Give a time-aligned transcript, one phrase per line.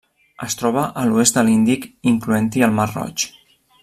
[0.45, 3.27] Es troba a l'oest de l'Índic, incloent-hi el Mar Roig.